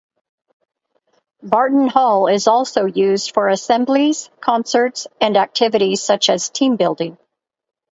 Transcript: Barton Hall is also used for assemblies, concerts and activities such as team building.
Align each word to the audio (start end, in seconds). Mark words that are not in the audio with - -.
Barton 1.43 1.85
Hall 1.87 2.25
is 2.25 2.47
also 2.47 2.85
used 2.85 3.35
for 3.35 3.49
assemblies, 3.49 4.31
concerts 4.39 5.05
and 5.21 5.37
activities 5.37 6.01
such 6.01 6.27
as 6.27 6.49
team 6.49 6.75
building. 6.75 7.19